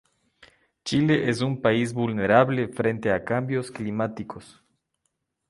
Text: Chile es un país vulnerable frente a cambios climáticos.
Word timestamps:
Chile 0.83 1.29
es 1.29 1.41
un 1.41 1.61
país 1.61 1.93
vulnerable 1.93 2.67
frente 2.69 3.11
a 3.11 3.23
cambios 3.23 3.69
climáticos. 3.69 4.63